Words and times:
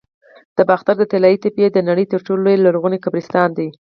د 0.57 0.59
باختر 0.69 0.95
د 0.99 1.03
طلایی 1.11 1.37
تپې 1.43 1.65
د 1.71 1.77
نړۍ 1.89 2.05
تر 2.11 2.19
ټولو 2.25 2.41
لوی 2.45 2.57
لرغوني 2.65 2.97
قبرستان 3.05 3.49
دی 3.57 3.67